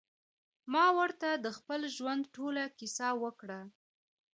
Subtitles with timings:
[0.73, 3.59] ما ورته د خپل ژوند ټوله کيسه وکړه.